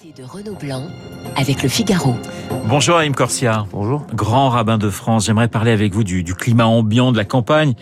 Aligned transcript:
de 0.00 0.22
Renaud 0.24 0.54
Blanc 0.54 0.86
avec 1.36 1.62
le 1.62 1.68
Figaro. 1.68 2.14
Bonjour 2.64 2.96
Aïm 2.96 3.14
Corsia. 3.14 3.66
Bonjour. 3.70 4.06
Grand 4.14 4.48
rabbin 4.48 4.78
de 4.78 4.88
France, 4.88 5.26
j'aimerais 5.26 5.48
parler 5.48 5.72
avec 5.72 5.92
vous 5.92 6.04
du, 6.04 6.22
du, 6.22 6.34
climat 6.34 6.66
ambiant 6.66 7.12
de 7.12 7.18
la 7.18 7.26
campagne, 7.26 7.74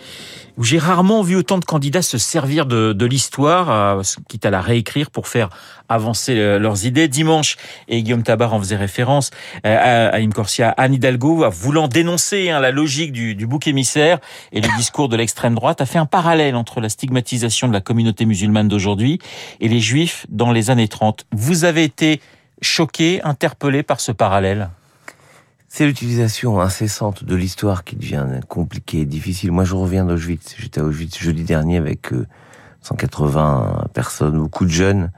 où 0.57 0.63
j'ai 0.63 0.79
rarement 0.79 1.21
vu 1.21 1.37
autant 1.37 1.59
de 1.59 1.65
candidats 1.65 2.01
se 2.01 2.17
servir 2.17 2.65
de, 2.65 2.91
de 2.91 3.05
l'histoire, 3.05 3.71
euh, 3.71 4.01
quitte 4.27 4.45
à 4.45 4.49
la 4.49 4.59
réécrire 4.59 5.11
pour 5.11 5.29
faire 5.29 5.49
avancer 5.87 6.37
euh, 6.37 6.59
leurs 6.59 6.85
idées. 6.85 7.07
Dimanche, 7.07 7.55
et 7.87 8.03
Guillaume 8.03 8.23
Tabar 8.23 8.53
en 8.53 8.59
faisait 8.59 8.75
référence, 8.75 9.31
euh, 9.65 10.11
Aïm 10.11 10.33
Corsia, 10.33 10.73
Anne 10.77 10.95
Hidalgo, 10.95 11.49
voulant 11.49 11.87
dénoncer 11.87 12.49
hein, 12.49 12.59
la 12.59 12.71
logique 12.71 13.13
du, 13.13 13.35
du 13.35 13.47
bouc 13.47 13.67
émissaire 13.67 14.19
et 14.51 14.59
le 14.59 14.67
discours 14.75 15.07
de 15.07 15.15
l'extrême 15.15 15.55
droite, 15.55 15.79
a 15.79 15.85
fait 15.85 15.99
un 15.99 16.05
parallèle 16.05 16.55
entre 16.55 16.81
la 16.81 16.89
stigmatisation 16.89 17.69
de 17.69 17.73
la 17.73 17.81
communauté 17.81 18.25
musulmane 18.25 18.67
d'aujourd'hui 18.67 19.19
et 19.61 19.69
les 19.69 19.79
juifs 19.79 20.25
dans 20.29 20.51
les 20.51 20.69
années 20.69 20.89
30. 20.89 21.25
Vous 21.31 21.63
avez 21.63 21.83
été 21.83 22.08
choqué, 22.61 23.21
interpellé 23.23 23.83
par 23.83 23.99
ce 23.99 24.11
parallèle 24.11 24.69
c'est 25.71 25.85
l'utilisation 25.85 26.59
incessante 26.59 27.23
de 27.23 27.35
l'histoire 27.35 27.83
qui 27.83 27.95
devient 27.95 28.25
compliquée 28.47 29.05
difficile. 29.05 29.51
Moi, 29.51 29.65
je 29.65 29.75
reviens 29.75 30.03
d'Auschwitz. 30.03 30.55
J'étais 30.57 30.81
à 30.81 30.83
Auschwitz 30.83 31.19
jeudi 31.19 31.43
dernier 31.43 31.77
avec 31.77 32.09
180 32.81 33.85
personnes, 33.93 34.39
beaucoup 34.39 34.65
de 34.65 34.71
jeunes, 34.71 35.11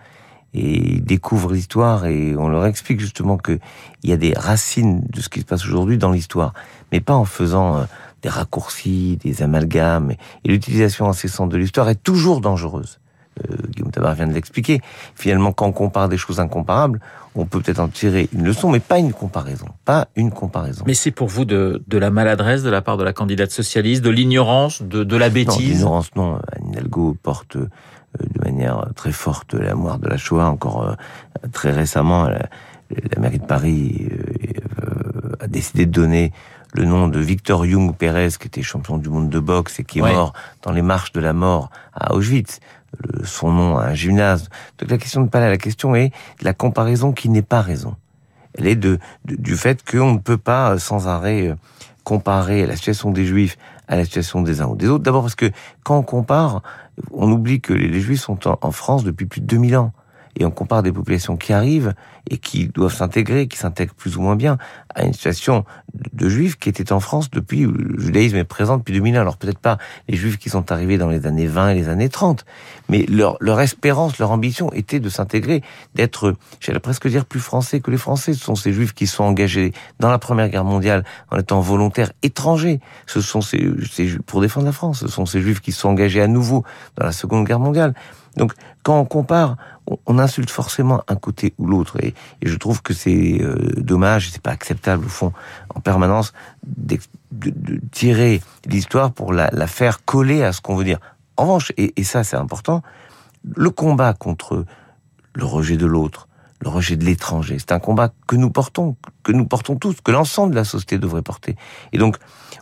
et 0.54 0.96
ils 0.96 1.04
découvrent 1.04 1.54
l'histoire 1.54 2.06
et 2.06 2.36
on 2.36 2.50
leur 2.50 2.66
explique 2.66 3.00
justement 3.00 3.38
que 3.38 3.60
il 4.04 4.10
y 4.10 4.14
a 4.14 4.18
des 4.18 4.34
racines 4.34 5.04
de 5.10 5.22
ce 5.22 5.30
qui 5.30 5.40
se 5.40 5.46
passe 5.46 5.66
aujourd'hui 5.66 5.98
dans 5.98 6.12
l'histoire, 6.12 6.54
mais 6.92 7.00
pas 7.00 7.16
en 7.16 7.26
faisant 7.26 7.88
des 8.22 8.30
raccourcis, 8.30 9.18
des 9.24 9.42
amalgames. 9.44 10.12
Et 10.44 10.50
l'utilisation 10.50 11.08
incessante 11.08 11.50
de 11.50 11.58
l'histoire 11.58 11.88
est 11.88 12.04
toujours 12.04 12.42
dangereuse. 12.42 13.00
Euh, 13.40 13.56
Guillaume 13.70 13.92
Tabar 13.92 14.14
vient 14.16 14.28
de 14.28 14.34
l'expliquer. 14.34 14.82
Finalement, 15.16 15.54
quand 15.54 15.66
on 15.68 15.72
compare 15.72 16.10
des 16.10 16.18
choses 16.18 16.40
incomparables, 16.40 17.00
on 17.34 17.46
peut 17.46 17.62
peut-être 17.62 17.80
en 17.80 17.88
tirer 17.88 18.28
une 18.34 18.44
leçon, 18.44 18.70
mais 18.70 18.82
pas 18.82 18.98
une 19.00 19.14
comparaison. 19.14 19.68
Pas 19.86 20.10
une 20.18 20.32
comparaison. 20.32 20.84
Mais 20.86 20.94
c'est 20.94 21.12
pour 21.12 21.30
vous 21.30 21.46
de, 21.46 21.82
de, 21.88 21.98
la 21.98 22.12
maladresse 22.12 22.62
de 22.62 22.70
la 22.70 22.82
part 22.82 22.98
de 22.98 23.06
la 23.06 23.14
candidate 23.14 23.52
socialiste, 23.52 24.04
de 24.04 24.10
l'ignorance, 24.10 24.82
de, 24.82 25.06
de, 25.06 25.16
la 25.16 25.30
bêtise? 25.30 25.70
Non, 25.70 25.76
l'ignorance, 25.76 26.16
non. 26.16 26.36
Anne 26.52 26.70
Hidalgo 26.72 27.16
porte 27.24 27.56
euh, 27.56 27.70
de 28.20 28.44
manière 28.44 28.86
très 28.96 29.14
forte 29.14 29.54
la 29.54 29.74
mémoire 29.76 29.98
de 30.00 30.10
la 30.10 30.18
Shoah. 30.18 30.50
Encore 30.50 30.84
euh, 30.84 30.94
très 31.54 31.72
récemment, 31.72 32.26
la, 32.28 32.50
la 33.16 33.22
mairie 33.22 33.40
de 33.40 33.46
Paris 33.46 34.10
euh, 34.12 35.32
a 35.40 35.48
décidé 35.48 35.86
de 35.86 35.92
donner 35.92 36.34
le 36.74 36.86
nom 36.86 37.08
de 37.08 37.20
Victor 37.20 37.66
Young 37.66 37.96
Pérez, 37.96 38.30
qui 38.40 38.48
était 38.48 38.62
champion 38.62 38.98
du 38.98 39.10
monde 39.10 39.30
de 39.30 39.40
boxe 39.40 39.80
et 39.80 39.84
qui 39.86 40.00
est 40.00 40.02
Ouais. 40.02 40.14
mort 40.14 40.34
dans 40.64 40.72
les 40.72 40.82
marches 40.82 41.12
de 41.14 41.20
la 41.22 41.34
mort 41.34 41.70
à 41.94 42.14
Auschwitz. 42.14 42.60
Son 43.24 43.52
nom 43.52 43.78
à 43.78 43.88
un 43.88 43.94
gymnase. 43.94 44.50
Donc 44.78 44.90
la 44.92 44.98
question 44.98 45.22
de 45.22 45.30
pas 45.30 45.40
la 45.40 45.58
question 45.58 45.96
est 45.96 46.10
de 46.40 46.46
la 46.46 46.54
comparaison 46.54 47.14
qui 47.14 47.30
n'est 47.30 47.42
pas 47.42 47.62
raison. 47.62 47.96
Elle 48.54 48.68
est 48.68 48.76
de, 48.76 49.00
du 49.26 49.56
fait 49.56 49.84
qu'on 49.90 50.14
ne 50.14 50.20
peut 50.20 50.38
pas 50.38 50.74
euh, 50.74 50.78
sans 50.78 51.08
arrêt 51.08 51.48
euh, 51.48 51.56
comparer 52.04 52.66
la 52.66 52.76
situation 52.76 53.12
des 53.12 53.26
juifs 53.26 53.58
à 53.88 53.96
la 53.96 54.06
situation 54.06 54.42
des 54.42 54.62
uns 54.62 54.68
ou 54.68 54.76
des 54.76 54.88
autres. 54.88 55.04
D'abord 55.04 55.22
parce 55.22 55.36
que 55.36 55.52
quand 55.84 55.98
on 55.98 56.04
compare, 56.04 56.62
on 57.12 57.32
oublie 57.32 57.62
que 57.62 57.74
les, 57.74 58.02
juifs 58.02 58.22
sont 58.22 58.48
en, 58.48 58.58
en 58.62 58.72
France 58.72 59.04
depuis 59.04 59.26
plus 59.26 59.42
de 59.42 59.48
2000 59.48 59.78
ans. 59.78 59.94
Et 60.38 60.46
on 60.46 60.52
compare 60.52 60.82
des 60.82 60.94
populations 60.94 61.36
qui 61.36 61.52
arrivent 61.52 61.94
et 62.30 62.38
qui 62.38 62.68
doivent 62.68 62.94
s'intégrer, 62.94 63.48
qui 63.48 63.58
s'intègrent 63.58 63.94
plus 63.94 64.16
ou 64.16 64.22
moins 64.22 64.38
bien, 64.38 64.58
à 64.96 65.04
une 65.04 65.14
situation 65.14 65.66
de, 65.94 66.30
juifs 66.30 66.58
qui 66.58 66.70
étaient 66.70 66.92
en 66.92 67.00
France 67.00 67.30
depuis, 67.30 67.62
le 67.62 68.00
judaïsme 68.00 68.38
est 68.38 68.44
présent 68.44 68.78
depuis 68.78 68.94
2000 68.94 69.18
ans. 69.18 69.22
Alors 69.22 69.38
peut-être 69.38 69.60
pas 69.60 69.78
les 70.08 70.16
juifs 70.16 70.38
qui 70.38 70.50
sont 70.50 70.72
arrivés 70.72 70.98
dans 70.98 71.10
les 71.10 71.26
années 71.26 71.48
20 71.48 71.70
et 71.70 71.76
les 71.76 71.90
années 71.90 72.10
30, 72.10 72.46
mais 72.90 73.06
leur, 73.08 73.62
espérance, 73.62 74.18
leur 74.20 74.32
ambition 74.32 74.72
était 74.74 75.00
de 75.00 75.10
s'intégrer, 75.10 75.62
d'être, 75.96 76.36
j'allais 76.60 76.80
presque 76.80 77.08
dire, 77.08 77.26
plus 77.26 77.40
français 77.40 77.80
que 77.80 77.92
les 77.92 77.98
Français. 77.98 78.34
Ce 78.34 78.44
sont 78.44 78.56
ces 78.56 78.74
juifs 78.74 78.94
qui 78.94 79.08
sont 79.08 79.24
engagés 79.24 79.74
dans 80.00 80.10
la 80.10 80.20
Première 80.20 80.50
Guerre 80.50 80.66
mondiale 80.66 81.04
en 81.30 81.38
étant 81.38 81.60
volontaires 81.60 82.12
étrangers. 82.24 82.80
Ce 83.08 83.22
sont 83.22 83.42
ces, 83.42 83.70
ces 83.92 84.18
pour 84.26 84.42
défendre 84.42 84.66
la 84.66 84.72
France. 84.72 85.00
Ce 85.02 85.08
sont 85.08 85.26
ces 85.26 85.42
juifs 85.42 85.62
qui 85.62 85.72
sont 85.72 85.90
engagés 85.90 86.22
à 86.22 86.28
nouveau 86.28 86.64
dans 86.98 87.06
la 87.06 87.12
Seconde 87.12 87.46
Guerre 87.46 87.60
mondiale. 87.60 87.94
Donc, 88.38 88.54
quand 88.84 89.00
on 89.00 89.06
compare, 89.06 89.58
on, 90.06 90.18
insulte 90.18 90.50
forcément 90.50 91.04
un 91.08 91.16
côté 91.16 91.54
ou 91.58 91.68
l'autre, 91.68 91.98
et, 92.02 92.14
et 92.42 92.48
je 92.48 92.56
trouve 92.56 92.82
que 92.82 92.94
c'est 92.94 93.40
euh, 93.42 93.56
dommage, 93.78 94.30
c'est 94.32 94.42
pas 94.42 94.52
acceptable 94.52 94.81
au 94.88 95.02
fond, 95.02 95.34
en 95.74 95.80
permanence, 95.80 96.34
de, 96.64 96.98
tirer 97.92 98.42
l'histoire 98.66 99.12
pour 99.12 99.34
la, 99.34 99.50
faire 99.68 100.04
coller 100.06 100.44
à 100.44 100.54
ce 100.54 100.62
qu'on 100.62 100.76
veut 100.76 100.84
dire. 100.84 101.00
En 101.38 101.44
revanche, 101.44 101.72
et, 101.78 101.94
et 102.00 102.04
ça 102.04 102.24
c'est 102.24 102.38
important, 102.38 102.84
le 103.44 103.70
combat 103.70 104.14
contre 104.14 104.66
le 105.34 105.46
rejet 105.46 105.78
de 105.78 105.86
l'autre, 105.86 106.28
le 106.62 106.70
rejet 106.70 106.96
de 106.96 107.04
l'étranger, 107.04 107.58
c'est 107.60 107.72
un 107.72 107.80
combat 107.80 108.14
que 108.28 108.36
nous 108.36 108.52
portons, 108.52 108.96
que 109.24 109.32
nous 109.32 109.46
portons 109.46 109.76
tous, 109.76 110.00
que 110.02 110.12
l'ensemble 110.12 110.52
de 110.52 110.58
la 110.58 110.64
société 110.64 111.00
devrait 111.00 111.24
porter. 111.24 111.56
Et 111.92 111.98
donc, 111.98 112.18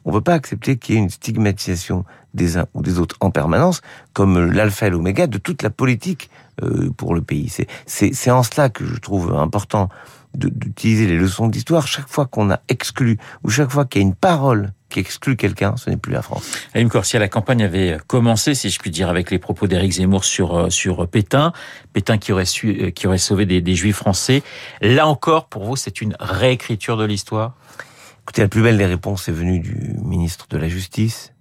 on 0.06 0.12
peut 0.12 0.22
pas 0.22 0.34
accepter 0.34 0.78
qu'il 0.78 0.96
y 0.96 0.98
ait 0.98 1.02
une 1.02 1.10
stigmatisation 1.10 2.06
des 2.34 2.58
uns 2.58 2.68
ou 2.74 2.82
des 2.82 3.00
autres 3.00 3.18
en 3.20 3.32
permanence, 3.32 3.82
comme 4.14 4.52
l'alpha 4.52 4.88
et 4.88 4.90
l'oméga 4.90 5.28
de 5.28 5.38
toute 5.38 5.64
la 5.64 5.70
politique 5.70 6.30
euh, 6.64 6.90
pour 6.96 7.14
le 7.14 7.22
pays. 7.22 7.52
C'est, 7.86 8.32
en 8.32 8.44
cela 8.44 8.70
que 8.70 8.86
je 8.86 8.96
trouve 8.98 9.34
important 9.34 9.90
d'utiliser 10.36 11.08
les 11.08 11.18
leçons 11.18 11.48
d'histoire. 11.48 11.88
Chaque 11.88 12.08
fois 12.08 12.26
qu'on 12.26 12.52
a 12.52 12.62
exclu, 12.68 13.18
ou 13.44 13.50
chaque 13.50 13.72
fois 13.72 13.86
qu'il 13.86 14.02
y 14.02 14.06
a 14.06 14.08
une 14.08 14.16
parole 14.16 14.74
qui 14.90 15.00
exclut 15.00 15.36
quelqu'un, 15.36 15.76
ce 15.78 15.90
n'est 15.90 15.98
plus 15.98 16.14
la 16.14 16.22
France. 16.22 16.52
Aïm 16.74 16.90
Corsia, 16.90 17.20
la 17.20 17.28
campagne 17.28 17.64
avait 17.64 17.98
commencé, 18.08 18.56
si 18.56 18.70
je 18.70 18.80
puis 18.80 18.90
dire, 18.90 19.10
avec 19.10 19.30
les 19.30 19.38
propos 19.38 19.68
d'Éric 19.68 19.94
Zemmour 19.94 20.24
sur 20.24 20.56
euh, 20.56 20.70
sur 20.70 21.08
Pétain, 21.08 21.54
Pétain 21.94 22.18
qui 22.18 22.32
aurait 22.32 22.46
su, 22.46 22.78
euh, 22.82 22.90
qui 22.92 23.06
aurait 23.06 23.20
sauvé 23.20 23.46
des, 23.46 23.62
des 23.62 23.76
Juifs 23.76 23.98
français. 23.98 24.42
Là 24.82 25.08
encore, 25.08 25.48
pour 25.48 25.64
vous, 25.66 25.76
c'est 25.76 26.02
une 26.02 26.16
réécriture 26.20 26.98
de 26.98 27.06
l'histoire? 27.06 27.56
Écoutez, 28.24 28.42
la 28.42 28.48
plus 28.48 28.62
belle 28.62 28.78
des 28.78 28.86
réponses 28.86 29.28
est 29.28 29.32
venue 29.32 29.60
du 29.60 29.96
ministre 30.04 30.46
de 30.50 30.58
la 30.58 30.68
Justice, 30.68 31.34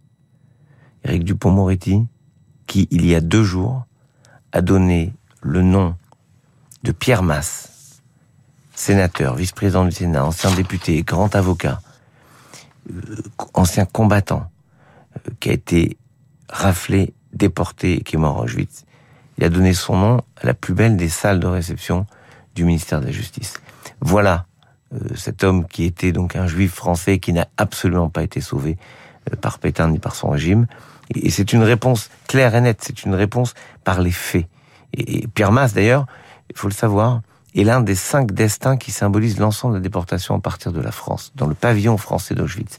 Éric 1.04 1.24
Dupont-Moretti, 1.24 2.06
qui, 2.66 2.88
il 2.90 3.06
y 3.06 3.14
a 3.14 3.20
deux 3.20 3.44
jours, 3.44 3.86
a 4.52 4.62
donné 4.62 5.12
le 5.42 5.62
nom 5.62 5.96
de 6.82 6.92
Pierre 6.92 7.22
Masse, 7.22 7.77
sénateur, 8.78 9.34
vice-président 9.34 9.84
du 9.84 9.90
Sénat, 9.90 10.24
ancien 10.24 10.54
député, 10.54 11.02
grand 11.02 11.34
avocat, 11.34 11.80
euh, 12.90 13.16
ancien 13.54 13.84
combattant, 13.84 14.50
euh, 15.16 15.30
qui 15.40 15.50
a 15.50 15.52
été 15.52 15.96
raflé, 16.48 17.12
déporté 17.32 17.94
et 17.94 18.00
qui 18.02 18.14
est 18.14 18.18
mort 18.18 18.38
à 18.38 18.42
Auschwitz. 18.42 18.84
Il 19.36 19.44
a 19.44 19.48
donné 19.48 19.74
son 19.74 19.96
nom 19.96 20.20
à 20.40 20.46
la 20.46 20.54
plus 20.54 20.74
belle 20.74 20.96
des 20.96 21.08
salles 21.08 21.40
de 21.40 21.46
réception 21.48 22.06
du 22.54 22.64
ministère 22.64 23.00
de 23.00 23.06
la 23.06 23.12
Justice. 23.12 23.54
Voilà 24.00 24.46
euh, 24.94 24.98
cet 25.16 25.42
homme 25.42 25.66
qui 25.66 25.84
était 25.84 26.12
donc 26.12 26.36
un 26.36 26.46
juif 26.46 26.72
français 26.72 27.18
qui 27.18 27.32
n'a 27.32 27.48
absolument 27.56 28.10
pas 28.10 28.22
été 28.22 28.40
sauvé 28.40 28.78
euh, 29.30 29.36
par 29.36 29.58
Pétain 29.58 29.88
ni 29.88 29.98
par 29.98 30.14
son 30.14 30.30
régime. 30.30 30.66
Et, 31.14 31.30
c'est 31.30 31.52
une 31.52 31.64
réponse 31.64 32.10
claire 32.28 32.54
et 32.54 32.60
nette, 32.60 32.82
c'est 32.82 33.04
une 33.04 33.14
réponse 33.14 33.54
par 33.82 34.00
les 34.00 34.12
faits. 34.12 34.46
Et, 34.92 35.18
et 35.18 35.26
Pierre 35.26 35.50
Masse, 35.50 35.74
d'ailleurs, 35.74 36.06
il 36.48 36.56
faut 36.56 36.68
le 36.68 36.74
savoir, 36.74 37.22
est 37.54 37.64
l'un 37.64 37.80
des 37.80 37.94
cinq 37.94 38.32
destins 38.32 38.76
qui 38.76 38.92
symbolisent 38.92 39.38
l'ensemble 39.38 39.74
de 39.74 39.78
la 39.78 39.82
déportation 39.82 40.34
à 40.34 40.40
partir 40.40 40.72
de 40.72 40.80
la 40.80 40.92
France, 40.92 41.32
dans 41.34 41.46
le 41.46 41.54
pavillon 41.54 41.96
français 41.96 42.34
d'Auschwitz. 42.34 42.78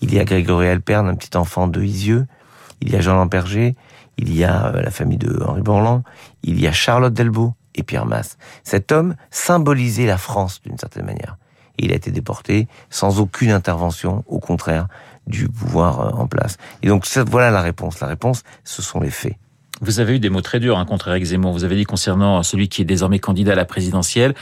Il 0.00 0.12
y 0.12 0.18
a 0.18 0.24
Grégory 0.24 0.68
Alperne, 0.68 1.08
un 1.08 1.14
petit 1.14 1.36
enfant 1.36 1.68
de 1.68 1.82
Isieux, 1.82 2.26
il 2.80 2.90
y 2.90 2.96
a 2.96 3.00
Jean 3.00 3.14
Lamperger, 3.14 3.76
il 4.18 4.34
y 4.34 4.44
a 4.44 4.66
euh, 4.66 4.82
la 4.82 4.90
famille 4.90 5.18
de 5.18 5.42
Henri 5.42 5.62
Borland, 5.62 6.02
il 6.42 6.60
y 6.60 6.66
a 6.66 6.72
Charlotte 6.72 7.14
Delbault 7.14 7.54
et 7.74 7.82
Pierre 7.82 8.06
Masse. 8.06 8.36
Cet 8.64 8.92
homme 8.92 9.14
symbolisait 9.30 10.06
la 10.06 10.18
France 10.18 10.60
d'une 10.64 10.78
certaine 10.78 11.06
manière. 11.06 11.36
Et 11.78 11.86
il 11.86 11.92
a 11.92 11.94
été 11.94 12.10
déporté 12.10 12.68
sans 12.90 13.20
aucune 13.20 13.50
intervention, 13.50 14.24
au 14.26 14.40
contraire, 14.40 14.88
du 15.26 15.48
pouvoir 15.48 16.00
euh, 16.00 16.10
en 16.10 16.26
place. 16.26 16.58
Et 16.82 16.88
donc 16.88 17.06
voilà 17.28 17.50
la 17.50 17.62
réponse. 17.62 18.00
La 18.00 18.08
réponse, 18.08 18.42
ce 18.64 18.82
sont 18.82 19.00
les 19.00 19.10
faits. 19.10 19.36
Vous 19.82 19.98
avez 19.98 20.14
eu 20.14 20.20
des 20.20 20.30
mots 20.30 20.42
très 20.42 20.60
durs 20.60 20.78
hein, 20.78 20.84
contre 20.84 21.08
Éric 21.08 21.24
Zemmour. 21.24 21.52
Vous 21.52 21.64
avez 21.64 21.74
dit 21.74 21.84
concernant 21.84 22.44
celui 22.44 22.68
qui 22.68 22.82
est 22.82 22.84
désormais 22.84 23.18
candidat 23.18 23.52
à 23.52 23.56
la 23.56 23.64
présidentielle, 23.64 24.32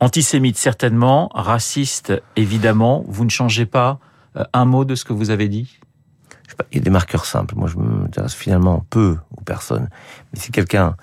antisémite 0.00 0.56
certainement, 0.56 1.30
raciste 1.34 2.14
évidemment. 2.34 3.04
Vous 3.06 3.26
ne 3.26 3.30
changez 3.30 3.66
pas 3.66 4.00
euh, 4.36 4.44
un 4.54 4.64
mot 4.64 4.86
de 4.86 4.94
ce 4.94 5.04
que 5.04 5.12
vous 5.12 5.28
avez 5.28 5.48
dit? 5.48 5.78
Je 6.46 6.52
sais 6.52 6.56
pas, 6.56 6.64
il 6.72 6.78
y 6.78 6.80
a 6.80 6.84
des 6.84 6.90
marqueurs 6.90 7.26
simples. 7.26 7.54
Moi, 7.56 7.68
je 7.68 7.76
m'intéresse 7.76 8.34
finalement 8.34 8.86
peu 8.88 9.18
aux 9.36 9.42
personnes. 9.42 9.90
Mais 10.32 10.40
si 10.40 10.50
quelqu'un 10.50 10.96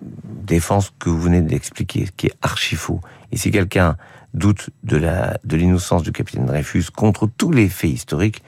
défend 0.00 0.80
ce 0.80 0.90
que 1.00 1.10
vous 1.10 1.20
venez 1.20 1.42
d'expliquer, 1.42 2.06
ce 2.06 2.12
qui 2.12 2.28
est 2.28 2.36
archi 2.42 2.76
faux, 2.76 3.00
et 3.32 3.36
si 3.36 3.50
quelqu'un 3.50 3.96
doute 4.34 4.70
de 4.84 5.00
de 5.44 5.56
l'innocence 5.56 6.04
du 6.04 6.12
capitaine 6.12 6.46
Dreyfus 6.46 6.84
contre 6.94 7.28
tous 7.36 7.50
les 7.50 7.68
faits 7.68 7.90
historiques, 7.90 8.44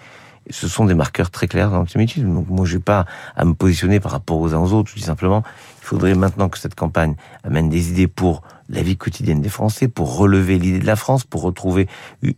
ce 0.50 0.68
sont 0.68 0.84
des 0.84 0.94
marqueurs 0.94 1.30
très 1.30 1.48
clairs 1.48 1.70
d'antisémitisme. 1.70 2.32
Donc 2.32 2.48
moi, 2.48 2.66
j'ai 2.66 2.78
pas 2.78 3.06
à 3.36 3.44
me 3.44 3.54
positionner 3.54 4.00
par 4.00 4.12
rapport 4.12 4.38
aux 4.38 4.54
uns 4.54 4.58
aux 4.58 4.72
autres. 4.72 4.90
Je 4.90 4.96
dis 4.96 5.02
simplement, 5.02 5.42
il 5.80 5.86
faudrait 5.86 6.14
maintenant 6.14 6.48
que 6.48 6.58
cette 6.58 6.74
campagne 6.74 7.14
amène 7.42 7.68
des 7.68 7.90
idées 7.90 8.08
pour 8.08 8.42
la 8.68 8.82
vie 8.82 8.96
quotidienne 8.96 9.40
des 9.40 9.48
Français, 9.48 9.88
pour 9.88 10.16
relever 10.16 10.58
l'idée 10.58 10.78
de 10.78 10.86
la 10.86 10.96
France, 10.96 11.24
pour 11.24 11.42
retrouver 11.42 11.88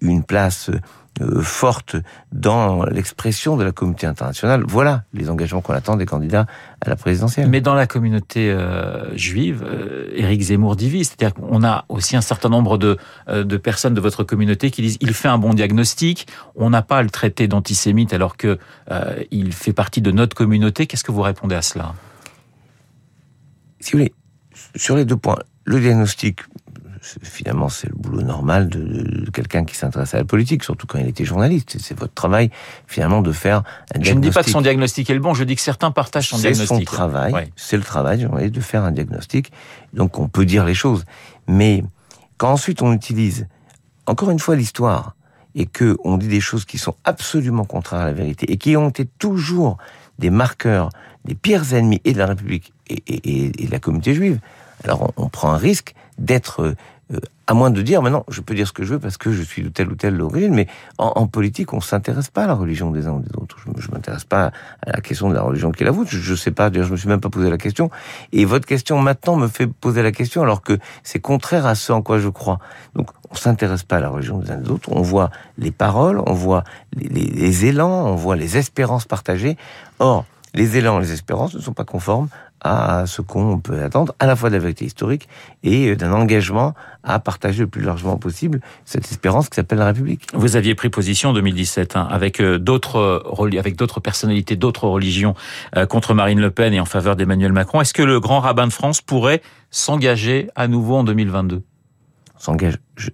une 0.01 0.23
place 0.25 0.71
forte 1.41 1.97
dans 2.33 2.85
l'expression 2.85 3.57
de 3.57 3.65
la 3.65 3.73
communauté 3.73 4.07
internationale. 4.07 4.65
Voilà 4.67 5.05
les 5.13 5.31
engagements 5.31 5.61
qu'on 5.61 5.73
attend 5.73 5.97
des 5.97 6.07
candidats 6.07 6.47
à 6.81 6.91
la 6.91 6.97
présidentielle. 6.97 7.49
Mais 7.49 7.61
dans 7.61 7.75
la 7.75 7.87
communauté 7.87 8.51
euh, 8.51 9.17
juive, 9.17 9.65
euh, 9.65 10.11
Éric 10.15 10.43
Zemmour 10.43 10.77
divise. 10.77 11.09
C'est-à-dire 11.09 11.35
qu'on 11.35 11.65
a 11.65 11.85
aussi 11.89 12.17
un 12.17 12.21
certain 12.21 12.49
nombre 12.49 12.79
de, 12.79 12.97
euh, 13.29 13.45
de 13.45 13.57
personnes 13.57 13.95
de 13.95 14.01
votre 14.01 14.25
communauté 14.25 14.71
qui 14.71 14.83
disent 14.83 14.99
il 15.01 15.15
fait 15.15 15.29
un 15.29 15.39
bon 15.39 15.55
diagnostic, 15.55 16.27
on 16.55 16.71
n'a 16.71 16.83
pas 16.83 16.99
à 16.99 17.03
le 17.03 17.11
traiter 17.11 17.49
d'antisémite 17.49 18.13
alors 18.13 18.37
que 18.37 18.59
euh, 18.91 19.23
il 19.31 19.53
fait 19.53 19.73
partie 19.73 20.01
de 20.01 20.11
notre 20.11 20.37
communauté. 20.37 20.87
Qu'est-ce 20.87 21.05
que 21.05 21.13
vous 21.13 21.23
répondez 21.23 21.55
à 21.55 21.63
cela? 21.63 21.95
Si 23.81 23.93
vous 23.93 23.99
voulez, 23.99 24.15
sur 24.75 24.97
les 24.97 25.05
deux 25.05 25.17
points, 25.17 25.39
le 25.65 25.81
diagnostic, 25.81 26.41
finalement, 27.23 27.69
c'est 27.69 27.89
le 27.89 27.95
boulot 27.97 28.23
normal 28.23 28.69
de, 28.69 28.79
de 29.25 29.31
quelqu'un 29.31 29.65
qui 29.65 29.75
s'intéresse 29.77 30.15
à 30.15 30.19
la 30.19 30.25
politique, 30.25 30.65
surtout 30.65 30.87
quand 30.87 30.99
il 30.99 31.07
était 31.09 31.25
journaliste. 31.25 31.77
C'est 31.81 31.99
votre 31.99 32.15
travail, 32.15 32.51
finalement, 32.87 33.23
de 33.23 33.33
faire 33.33 33.63
un 33.95 34.03
Je 34.03 34.13
ne 34.13 34.21
dis 34.21 34.31
pas 34.31 34.43
que 34.43 34.51
son 34.51 34.61
diagnostic 34.61 35.09
est 35.11 35.15
le 35.15 35.21
bon, 35.21 35.35
je 35.35 35.45
dis 35.45 35.55
que 35.57 35.61
certains 35.63 35.91
partagent 35.91 36.29
son 36.29 36.37
C'est 36.37 36.53
diagnostic. 36.53 36.89
son 36.89 36.95
travail, 36.97 37.33
Ouais. 37.33 37.51
c'est 37.57 37.77
le 37.77 37.83
travail 37.83 38.19
du 38.19 38.25
journaliste 38.25 38.55
de 38.55 38.61
faire 38.61 38.85
un 38.85 38.93
diagnostic. 38.93 39.53
Donc, 39.93 40.19
on 40.19 40.29
peut 40.29 40.45
dire 40.47 40.65
les 40.65 40.75
choses. 40.75 41.05
Mais 41.47 41.85
quand 42.39 42.51
ensuite 42.53 42.83
on 42.83 42.93
utilise, 42.93 43.47
encore 44.07 44.31
une 44.31 44.39
fois, 44.39 44.57
l'histoire, 44.57 45.15
et 45.55 45.65
que 45.67 45.97
on 46.05 46.19
dit 46.19 46.29
des 46.29 46.41
choses 46.41 46.65
qui 46.67 46.77
sont 46.77 46.95
absolument 47.05 47.65
contraires 47.65 48.01
à 48.01 48.05
la 48.07 48.13
vérité, 48.13 48.51
et 48.53 48.57
qui 48.59 48.77
ont 48.77 48.89
été 48.91 49.07
toujours 49.07 49.79
des 50.19 50.31
marqueurs 50.31 50.91
des 51.25 51.35
pires 51.35 51.73
ennemis 51.75 52.01
et 52.05 52.13
de 52.13 52.19
la 52.19 52.27
République 52.27 52.73
et, 52.89 53.03
et- 53.09 53.15
et- 53.47 53.63
et 53.63 53.67
de 53.67 53.71
la 53.73 53.81
communauté 53.81 54.15
juive, 54.15 54.39
alors 54.85 55.11
on, 55.17 55.25
on 55.25 55.29
prend 55.29 55.51
un 55.53 55.57
risque 55.57 55.95
d'être, 56.19 56.75
euh, 57.13 57.19
à 57.47 57.55
moins 57.55 57.71
de 57.71 57.81
dire, 57.83 58.03
maintenant, 58.03 58.25
je 58.29 58.41
peux 58.41 58.55
dire 58.55 58.67
ce 58.67 58.73
que 58.73 58.83
je 58.83 58.95
veux 58.95 58.99
parce 58.99 59.17
que 59.17 59.31
je 59.31 59.43
suis 59.43 59.63
de 59.63 59.69
telle 59.69 59.89
ou 59.91 59.95
telle 59.95 60.21
origine, 60.21 60.53
mais 60.53 60.67
en, 60.99 61.13
en 61.15 61.27
politique, 61.29 61.73
on 61.73 61.81
s'intéresse 61.81 62.29
pas 62.31 62.45
à 62.45 62.47
la 62.49 62.55
religion 62.55 62.91
des 62.91 63.07
uns 63.07 63.13
ou 63.13 63.21
des 63.21 63.31
autres. 63.37 63.57
Je, 63.65 63.81
je 63.81 63.91
m'intéresse 63.93 64.25
pas 64.25 64.51
à 64.85 64.91
la 64.93 65.01
question 65.01 65.29
de 65.29 65.35
la 65.35 65.43
religion 65.43 65.71
qui 65.71 65.85
est 65.85 65.87
la 65.87 65.93
vôtre. 65.93 66.11
Je, 66.11 66.19
je 66.19 66.35
sais 66.35 66.51
pas, 66.51 66.69
d'ailleurs, 66.71 66.89
je 66.89 66.93
me 66.93 66.97
suis 66.97 67.09
même 67.09 67.21
pas 67.21 67.31
posé 67.31 67.49
la 67.49 67.59
question. 67.59 67.91
Et 68.33 68.45
votre 68.45 68.67
question 68.67 68.99
maintenant 69.01 69.37
me 69.37 69.47
fait 69.47 69.69
poser 69.69 70.03
la 70.03 70.11
question 70.11 70.43
alors 70.43 70.63
que 70.63 70.79
c'est 71.05 71.21
contraire 71.21 71.67
à 71.67 71.77
ce 71.77 71.93
en 71.93 72.03
quoi 72.03 72.19
je 72.19 72.29
crois. 72.29 72.59
Donc, 72.97 73.11
on 73.31 73.35
s'intéresse 73.37 73.85
pas 73.85 73.97
à 73.97 74.01
la 74.01 74.09
religion 74.09 74.39
des 74.39 74.51
uns 74.51 74.57
des 74.57 74.71
autres. 74.71 74.89
On 74.91 75.03
voit 75.03 75.31
les 75.59 75.71
paroles, 75.71 76.21
on 76.27 76.33
voit 76.33 76.65
les, 76.97 77.09
les- 77.09 77.27
les 77.31 77.65
élans, 77.67 78.07
on 78.07 78.17
voit 78.17 78.35
les 78.37 78.57
espérances 78.57 79.05
partagées. 79.05 79.57
Or, 80.01 80.25
les 80.57 80.77
élans, 80.77 80.99
les 80.99 81.13
espérances 81.13 81.55
ne 81.55 81.61
sont 81.61 81.73
pas 81.75 81.85
conformes 81.85 82.29
à 82.63 83.05
ce 83.07 83.21
qu'on 83.21 83.59
peut 83.61 83.83
attendre, 83.83 84.15
à 84.19 84.27
la 84.27 84.35
fois 84.35 84.49
de 84.49 84.55
la 84.55 84.61
vérité 84.61 84.87
historique 84.87 85.29
et 85.63 85.95
d'un 85.95 86.13
engagement 86.13 86.75
à 87.05 87.19
partager 87.21 87.61
le 87.61 87.67
plus 87.67 87.83
largement 87.83 88.17
possible 88.17 88.61
cette 88.87 89.05
espérance 89.11 89.49
qui 89.51 89.57
s'appelle 89.57 89.79
la 89.79 89.87
République. 89.87 90.27
Vous 90.33 90.57
aviez 90.57 90.75
pris 90.75 90.89
position 90.89 91.29
en 91.31 91.33
2017 91.35 91.97
hein, 91.97 92.09
avec 92.11 92.41
euh, 92.41 92.59
d'autres 92.59 92.97
euh, 92.97 93.59
avec 93.59 93.77
d'autres 93.77 94.01
personnalités, 94.01 94.57
d'autres 94.57 94.89
religions 94.89 95.35
euh, 95.77 95.85
contre 95.87 96.15
Marine 96.15 96.41
Le 96.41 96.51
Pen 96.51 96.73
et 96.73 96.81
en 96.81 96.87
faveur 96.87 97.15
d'Emmanuel 97.15 97.53
Macron. 97.53 97.81
Est-ce 97.83 97.93
que 97.95 98.03
le 98.03 98.19
grand 98.21 98.41
rabbin 98.41 98.67
de 98.67 98.73
France 98.73 99.03
pourrait 99.03 99.43
s'engager 99.71 100.49
à 100.57 100.67
nouveau 100.67 100.97
en 100.97 101.05
2022 101.05 101.63
s'engage. 102.39 102.79
je- 102.97 103.11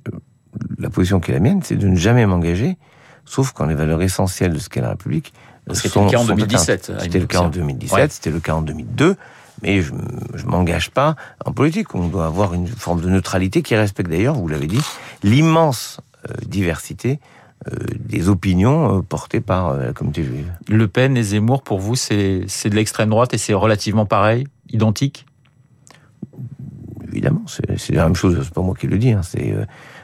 La 0.79 0.89
position 0.91 1.19
qui 1.21 1.31
est 1.33 1.35
la 1.35 1.41
mienne, 1.41 1.61
c'est 1.63 1.77
de 1.77 1.89
ne 1.89 1.97
jamais 1.97 2.25
m'engager, 2.27 2.77
sauf 3.25 3.53
quand 3.53 3.67
les 3.67 3.75
valeurs 3.75 4.03
essentielles 4.03 4.53
de 4.53 4.59
ce 4.59 4.69
qu'est 4.69 4.81
la 4.81 4.91
République 4.91 5.33
euh, 5.35 5.52
C'était 5.73 6.01
le 6.01 6.11
cas 6.11 6.19
en 6.19 6.23
sont 6.23 6.27
2017, 6.35 6.91
atteintes. 6.91 6.97
à 7.01 7.05
C'était 7.05 7.19
le 7.21 7.27
cas 7.27 7.39
en 7.39 7.43
époque, 7.45 7.55
2017, 7.55 7.99
Ouais. 7.99 8.09
c'était 8.11 8.31
le 8.31 8.41
cas 8.41 8.55
en 8.55 8.63
2002, 8.63 9.17
mais 9.63 9.81
je, 9.81 9.93
je 10.35 10.45
m'engage 10.47 10.91
pas 10.91 11.15
en 11.45 11.53
politique. 11.53 11.95
On 11.95 12.09
doit 12.09 12.27
avoir 12.27 12.53
une 12.55 12.67
forme 12.67 13.01
de 13.01 13.09
neutralité 13.09 13.63
qui 13.63 13.77
respecte 13.77 14.11
d'ailleurs, 14.11 14.35
vous 14.35 14.49
l'avez 14.49 14.67
dit, 14.67 14.81
l'immense 15.23 16.01
euh, 16.29 16.35
diversité 16.47 17.21
euh, 17.71 17.77
des 17.99 18.29
opinions 18.29 18.99
euh, 18.99 19.03
portées 19.03 19.41
par 19.41 19.75
la 19.75 19.93
communauté 19.93 20.25
juive. 20.25 20.53
Le 20.69 20.89
Pen 20.89 21.17
et 21.17 21.23
Zemmour, 21.23 21.63
pour 21.63 21.79
vous, 21.79 21.95
c'est 21.95 22.41
de 22.45 22.75
l'extrême 22.75 23.11
droite 23.11 23.35
et 23.35 23.39
c'est 23.39 23.55
relativement 23.55 24.05
pareil, 24.07 24.49
identique? 24.71 25.27
Évidemment, 27.13 27.43
c'est 27.47 27.93
la 27.95 28.05
même 28.05 28.17
chose. 28.17 28.41
C'est 28.43 28.55
pas 28.55 28.63
moi 28.63 28.75
qui 28.79 28.87
le 28.87 28.99
dis. 28.99 29.13
Hein, 29.13 29.21
c'est 29.23 29.55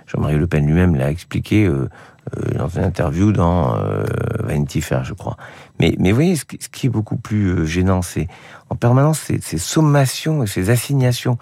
Jean-Marie 0.09 0.39
Le 0.39 0.47
Pen 0.47 0.67
lui-même 0.67 0.97
l'a 0.97 1.11
expliqué 1.11 1.67
euh, 1.67 1.89
euh, 2.37 2.59
dans 2.59 2.69
une 2.69 2.85
interview 2.85 3.33
dans 3.33 3.77
euh, 3.77 4.05
Vanity 4.41 4.81
Fair, 4.81 5.05
je 5.05 5.15
crois. 5.15 5.37
Mais, 5.81 5.95
mais 5.99 6.11
vous 6.11 6.17
voyez, 6.17 6.37
ce 6.37 6.45
qui, 6.45 6.59
ce 6.61 6.69
qui 6.69 6.87
est 6.87 6.91
beaucoup 6.91 7.17
plus 7.17 7.49
euh, 7.49 7.65
gênant, 7.65 8.03
c'est 8.03 8.29
en 8.71 8.75
permanence 8.75 9.31
ces, 9.41 9.59
sommations 9.59 10.43
et 10.43 10.47
ces 10.47 10.71
assignations. 10.71 11.39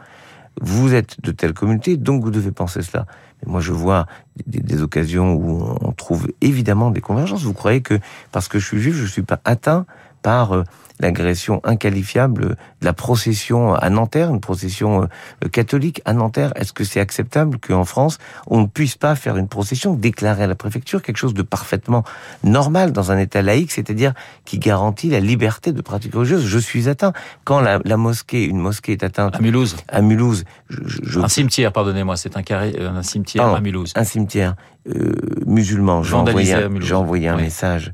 Vous 0.61 0.95
êtes 0.95 1.21
de 1.23 1.33
telle 1.33 1.53
communauté, 1.53 1.97
donc 1.97 2.23
vous 2.23 2.31
devez 2.31 2.51
penser 2.51 2.83
cela. 2.83 3.07
Moi, 3.47 3.61
je 3.61 3.73
vois 3.73 4.07
des, 4.47 4.61
des 4.61 4.83
occasions 4.83 5.35
où 5.35 5.77
on 5.81 5.93
trouve 5.93 6.29
évidemment 6.41 6.91
des 6.91 7.01
convergences. 7.01 7.43
Vous 7.43 7.53
croyez 7.53 7.83
que 7.83 7.99
parce 8.33 8.49
que 8.49 8.59
je 8.59 8.67
suis 8.67 8.81
juif, 8.81 8.95
je 8.95 9.07
suis 9.07 9.23
pas 9.23 9.41
atteint 9.45 9.87
par 10.26 10.56
euh, 10.56 10.64
l'agression 10.99 11.61
inqualifiable 11.62 12.56
de 12.81 12.84
la 12.84 12.93
procession 12.93 13.75
à 13.75 13.90
Nanterre, 13.90 14.28
une 14.31 14.40
procession 14.40 15.02
euh, 15.44 15.49
catholique 15.49 16.02
à 16.05 16.12
Nanterre. 16.14 16.52
Est-ce 16.56 16.73
que 16.73 16.82
c'est 16.82 16.99
acceptable 16.99 17.58
qu'en 17.58 17.84
France, 17.84 18.19
on 18.49 18.61
ne 18.62 18.67
puisse 18.67 18.96
pas 18.96 19.14
faire 19.14 19.37
une 19.37 19.46
procession 19.46 19.94
déclarée 19.94 20.43
à 20.43 20.46
la 20.49 20.56
préfecture, 20.56 21.02
quelque 21.02 21.19
chose 21.19 21.32
de 21.34 21.43
parfaitement 21.43 22.02
normal 22.43 22.90
dans 22.90 23.12
un 23.12 23.19
État 23.19 23.40
laïque, 23.40 23.70
c'est-à-dire 23.70 24.14
qui 24.44 24.58
garantit 24.58 25.08
la 25.08 25.20
liberté 25.20 25.70
de 25.73 25.81
pratique 25.81 26.14
religieuse? 26.14 26.44
Je 26.44 26.58
suis 26.58 26.88
atteint. 26.88 27.12
Quand 27.44 27.61
la, 27.61 27.78
la 27.84 27.96
mosquée, 27.96 28.44
une 28.44 28.58
mosquée 28.58 28.93
est 28.93 29.05
atteinte 29.05 29.37
À 29.37 29.40
Mulhouse 29.40 29.76
à 29.88 30.00
Mulhouse, 30.00 30.43
je, 30.70 31.20
Un 31.20 31.28
cimetière, 31.28 31.70
pardonnez-moi, 31.73 32.17
c'est 32.17 32.37
un 32.37 32.43
carré, 32.43 32.75
un 32.81 33.05
cimetière 33.05 33.44
Pardon. 33.44 33.58
à 33.58 33.61
Mulhouse. 33.61 33.93
un 33.94 34.05
cimetière 34.05 34.56
euh, 34.88 35.12
musulman, 35.46 36.02
j'ai 36.02 36.14
envoyé, 36.14 36.52
un- 36.55 36.69
Mulhouse. 36.69 36.88
j'ai 36.88 36.94
envoyé 36.94 37.28
un 37.28 37.37
Oui. 37.37 37.43
message 37.43 37.88
euh, 37.88 37.93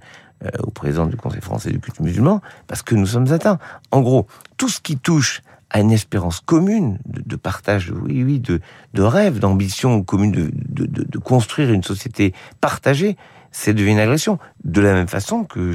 au 0.63 0.71
président 0.71 1.07
du 1.07 1.17
Conseil 1.17 1.41
français 1.41 1.71
du 1.71 1.81
culte 1.81 2.01
musulman 2.01 2.41
parce 2.67 2.83
que 2.83 2.95
nous 2.95 3.07
sommes 3.07 3.33
atteints. 3.33 3.59
En 3.91 4.01
gros, 4.01 4.27
tout 4.57 4.69
ce 4.69 4.81
qui 4.81 4.97
touche 4.97 5.43
à 5.71 5.81
une 5.81 5.91
espérance 5.91 6.41
commune 6.41 6.99
de, 7.07 7.37
partage, 7.37 7.91
oui, 7.91 8.23
oui, 8.23 8.39
de, 8.39 8.61
de 8.93 9.03
rêve, 9.03 9.39
d'ambition 9.39 10.03
commune, 10.03 10.31
de, 10.31 10.51
de, 10.53 10.87
de, 10.87 11.19
construire 11.19 11.73
une 11.73 11.83
société 11.83 12.35
partagée, 12.61 13.17
c'est 13.53 13.73
devenu 13.73 13.93
une 13.93 13.99
agression. 13.99 14.39
De 14.65 14.83
la 14.83 14.93
même 14.93 15.09
façon 15.09 15.45
que 15.45 15.73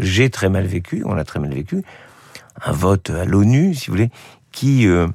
j'ai 0.00 0.30
très 0.30 0.48
mal 0.48 0.66
vécu, 0.66 1.02
on 1.06 1.16
a 1.16 1.24
très 1.24 1.38
mal 1.38 1.54
vécu, 1.54 1.84
un 2.64 2.72
vote 2.72 3.10
à 3.10 3.24
l'ONU, 3.24 3.74
si 3.76 3.86
vous 3.86 3.92
voulez, 3.92 4.10
qui, 4.50 4.88
euh, 4.88 5.06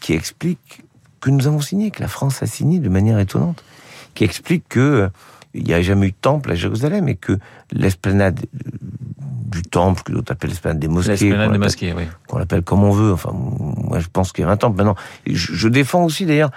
qui 0.00 0.12
explique 0.12 0.82
que 1.20 1.30
nous 1.30 1.46
avons 1.46 1.60
signé, 1.60 1.90
que 1.90 2.02
la 2.02 2.08
France 2.08 2.42
a 2.42 2.46
signé 2.46 2.78
de 2.78 2.90
manière 2.90 3.18
étonnante, 3.18 3.64
qui 4.14 4.24
explique 4.24 4.68
que 4.68 4.80
euh, 4.80 5.08
il 5.54 5.64
n'y 5.64 5.74
a 5.74 5.82
jamais 5.82 6.08
eu 6.08 6.10
de 6.10 6.16
temple 6.20 6.50
à 6.52 6.54
Jérusalem 6.54 7.08
et 7.08 7.16
que 7.16 7.38
l'esplanade 7.72 8.40
du 9.20 9.62
temple, 9.62 10.02
que 10.02 10.12
d'autres 10.12 10.32
appellent 10.32 10.48
l'esplanade 10.50 10.78
des 10.78 10.88
mosquées, 10.88 11.10
L'esplanade 11.10 11.36
qu'on 11.48 11.52
des 11.52 11.58
l'appelle- 11.58 11.60
mosquées, 11.66 11.94
oui. 11.94 12.04
qu'on 12.26 12.38
l'appelle 12.38 12.62
comme 12.62 12.84
on 12.84 12.90
veut. 12.90 13.12
Enfin, 13.12 13.32
moi, 13.34 13.98
je 13.98 14.08
pense 14.10 14.32
qu'il 14.32 14.44
y 14.44 14.48
a 14.48 14.50
un 14.50 14.56
temple. 14.56 14.78
Maintenant, 14.78 14.94
je, 15.26 15.52
je 15.54 15.68
défends 15.68 16.04
aussi 16.04 16.24
d'ailleurs. 16.24 16.50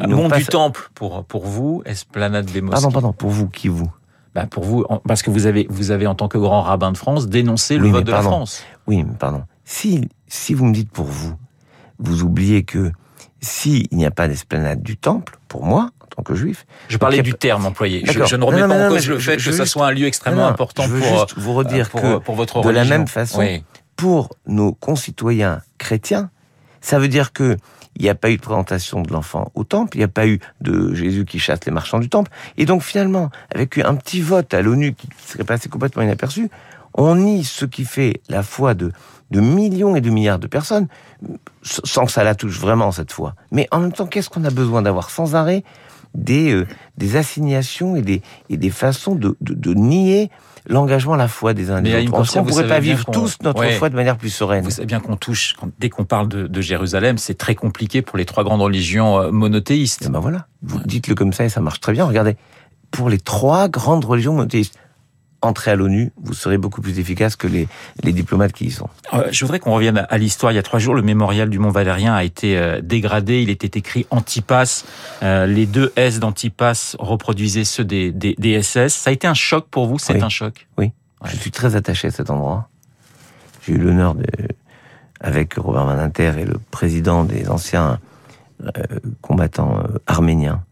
Ah, 0.00 0.06
Mont 0.06 0.28
pas- 0.30 0.38
du 0.38 0.46
Temple 0.46 0.88
pour 0.94 1.24
pour 1.24 1.44
vous, 1.46 1.82
esplanade 1.84 2.46
des 2.46 2.62
mosquées. 2.62 2.80
Pardon, 2.80 2.90
pardon. 2.90 3.12
Pour 3.12 3.30
vous, 3.30 3.48
qui 3.48 3.68
vous? 3.68 3.90
Bah, 4.34 4.46
pour 4.46 4.64
vous, 4.64 4.84
parce 5.06 5.22
que 5.22 5.30
vous 5.30 5.46
avez 5.46 5.66
vous 5.68 5.90
avez 5.90 6.06
en 6.06 6.14
tant 6.14 6.28
que 6.28 6.38
grand 6.38 6.62
rabbin 6.62 6.92
de 6.92 6.96
France 6.96 7.28
dénoncé 7.28 7.76
le 7.76 7.84
Oui, 7.84 7.90
vote 7.90 8.04
de 8.04 8.12
la. 8.12 8.22
France. 8.22 8.62
Oui, 8.86 9.02
mais 9.04 9.14
pardon. 9.18 9.44
Si, 9.64 10.08
si 10.26 10.54
vous 10.54 10.64
me 10.64 10.72
dites 10.72 10.90
pour 10.90 11.06
vous, 11.06 11.34
vous 11.98 12.22
oubliez 12.22 12.62
que 12.62 12.92
s'il 13.40 13.86
n'y 13.92 14.06
a 14.06 14.10
pas 14.10 14.28
d'esplanade 14.28 14.82
du 14.82 14.96
temple, 14.96 15.38
pour 15.48 15.64
moi, 15.64 15.90
en 16.06 16.16
tant 16.16 16.22
que 16.22 16.34
juif, 16.34 16.66
Je 16.88 16.96
parlais 16.96 17.22
du 17.22 17.34
terme 17.34 17.66
employé. 17.66 18.02
Je, 18.06 18.36
ne 18.36 18.44
remets 18.44 18.60
non, 18.62 18.68
pas 18.68 18.78
non, 18.78 18.86
en 18.86 18.88
cause 18.90 19.08
le 19.08 19.18
fait 19.18 19.36
que 19.36 19.52
ça 19.52 19.66
soit 19.66 19.88
un 19.88 19.92
lieu 19.92 20.06
extrêmement 20.06 20.46
important 20.46 20.84
je 20.84 20.88
veux 20.88 21.00
pour, 21.00 21.18
juste 21.20 21.38
vous 21.38 21.54
redire 21.54 21.90
pour, 21.90 22.00
que 22.00 22.16
pour 22.18 22.34
votre 22.34 22.60
de 22.62 22.70
la 22.70 22.84
même 22.84 23.08
façon, 23.08 23.40
Oui. 23.40 23.64
pour 23.96 24.30
nos 24.46 24.72
concitoyens 24.72 25.60
chrétiens, 25.78 26.30
ça 26.80 26.98
veut 26.98 27.08
dire 27.08 27.32
que 27.32 27.56
il 27.98 28.02
n'y 28.02 28.10
a 28.10 28.14
pas 28.14 28.30
eu 28.30 28.36
de 28.36 28.42
présentation 28.42 29.00
de 29.00 29.10
l'enfant 29.10 29.50
au 29.54 29.64
temple, 29.64 29.96
il 29.96 30.00
n'y 30.00 30.04
a 30.04 30.08
pas 30.08 30.26
eu 30.26 30.38
de 30.60 30.94
Jésus 30.94 31.24
qui 31.24 31.38
chasse 31.38 31.60
les 31.64 31.72
marchands 31.72 31.98
du 31.98 32.10
temple, 32.10 32.30
et 32.58 32.66
donc 32.66 32.82
finalement, 32.82 33.30
avec 33.54 33.78
un 33.78 33.94
petit 33.94 34.20
vote 34.20 34.52
à 34.52 34.60
l'ONU 34.60 34.92
qui 34.94 35.08
serait 35.26 35.44
passé 35.44 35.70
complètement 35.70 36.02
inaperçu, 36.02 36.50
on 36.92 37.14
nie 37.14 37.44
ce 37.44 37.64
qui 37.64 37.84
fait 37.84 38.20
la 38.28 38.42
foi 38.42 38.74
de, 38.74 38.92
de 39.30 39.40
millions 39.40 39.96
et 39.96 40.00
de 40.00 40.10
milliards 40.10 40.38
de 40.38 40.46
personnes, 40.46 40.88
sans 41.62 42.06
que 42.06 42.12
ça 42.12 42.24
la 42.24 42.34
touche 42.34 42.58
vraiment 42.58 42.92
cette 42.92 43.12
fois. 43.12 43.34
Mais 43.50 43.66
en 43.70 43.80
même 43.80 43.92
temps, 43.92 44.06
qu'est-ce 44.06 44.30
qu'on 44.30 44.44
a 44.44 44.50
besoin 44.50 44.82
d'avoir 44.82 45.10
sans 45.10 45.34
arrêt 45.34 45.64
des, 46.16 46.52
euh, 46.52 46.66
des 46.98 47.16
assignations 47.16 47.94
et 47.96 48.02
des, 48.02 48.22
et 48.50 48.56
des 48.56 48.70
façons 48.70 49.14
de, 49.14 49.36
de, 49.40 49.54
de 49.54 49.74
nier 49.74 50.30
l'engagement 50.68 51.12
à 51.14 51.16
la 51.16 51.28
foi 51.28 51.54
des 51.54 51.70
uns 51.70 51.78
et 51.78 51.82
des 51.82 52.08
autres. 52.08 52.32
Qu'on 52.32 52.42
vous 52.42 52.48
pourrait 52.48 52.66
pas 52.66 52.80
vivre 52.80 53.04
tous 53.12 53.36
notre 53.42 53.60
Ouais. 53.60 53.72
foi 53.72 53.88
de 53.88 53.94
manière 53.94 54.16
plus 54.16 54.30
sereine 54.30 54.64
Vous 54.64 54.70
savez 54.70 54.86
bien 54.86 54.98
qu'on 54.98 55.16
touche, 55.16 55.54
quand- 55.60 55.70
dès 55.78 55.90
qu'on 55.90 56.04
parle 56.04 56.26
de, 56.28 56.46
de 56.48 56.60
Jérusalem, 56.60 57.18
c'est 57.18 57.38
très 57.38 57.54
compliqué 57.54 58.02
pour 58.02 58.18
les 58.18 58.24
trois 58.24 58.42
grandes 58.42 58.62
religions 58.62 59.20
euh, 59.20 59.30
monothéistes. 59.30 60.04
Eh 60.06 60.10
ben 60.10 60.18
voilà, 60.18 60.46
vous 60.62 60.80
dites-le 60.84 61.14
comme 61.14 61.32
ça 61.32 61.44
et 61.44 61.48
ça 61.48 61.60
marche 61.60 61.78
très 61.80 61.92
bien. 61.92 62.04
Regardez, 62.04 62.36
pour 62.90 63.08
les 63.10 63.18
trois 63.18 63.68
grandes 63.68 64.04
religions 64.04 64.32
monothéistes, 64.32 64.76
entrez 65.46 65.70
à 65.70 65.76
l'ONU, 65.76 66.12
vous 66.22 66.34
serez 66.34 66.58
beaucoup 66.58 66.80
plus 66.80 66.98
efficace 66.98 67.36
que 67.36 67.46
les, 67.46 67.68
les 68.02 68.12
diplomates 68.12 68.52
qui 68.52 68.66
y 68.66 68.70
sont. 68.70 68.88
Euh, 69.14 69.28
je 69.30 69.44
voudrais 69.44 69.58
qu'on 69.58 69.74
revienne 69.74 70.06
à 70.08 70.18
l'histoire. 70.18 70.52
Il 70.52 70.56
y 70.56 70.58
a 70.58 70.62
trois 70.62 70.78
jours, 70.78 70.94
le 70.94 71.02
mémorial 71.02 71.48
du 71.50 71.58
Mont 71.58 71.70
Valérien 71.70 72.14
a 72.14 72.24
été 72.24 72.58
euh, 72.58 72.80
dégradé. 72.82 73.42
Il 73.42 73.50
était 73.50 73.78
écrit 73.78 74.06
Antipas. 74.10 74.84
Euh, 75.22 75.46
les 75.46 75.66
deux 75.66 75.92
S 75.96 76.20
d'Antipas 76.20 76.96
reproduisaient 76.98 77.64
ceux 77.64 77.84
des, 77.84 78.12
des, 78.12 78.34
des, 78.38 78.62
SS. 78.62 78.94
Ça 78.94 79.10
a 79.10 79.12
été 79.12 79.26
un 79.26 79.34
choc 79.34 79.66
pour 79.70 79.86
vous? 79.86 79.98
C'est 79.98 80.22
un 80.22 80.28
choc? 80.28 80.66
Oui. 80.78 80.92
Ouais. 81.22 81.30
Je 81.30 81.36
suis 81.36 81.50
très 81.50 81.76
attaché 81.76 82.08
à 82.08 82.10
cet 82.10 82.30
endroit. 82.30 82.68
J'ai 83.66 83.72
eu 83.74 83.78
l'honneur 83.78 84.14
de, 84.14 84.26
avec 85.20 85.54
Robert 85.54 85.86
Maninter 85.86 86.32
et 86.38 86.44
le 86.44 86.58
président 86.70 87.24
des 87.24 87.48
anciens 87.48 87.98
combattants 89.20 89.82
arméniens, 90.06 90.62